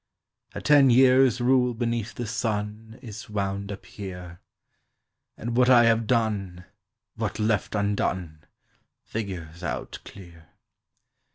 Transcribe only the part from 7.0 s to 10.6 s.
what left undone, Figures out clear.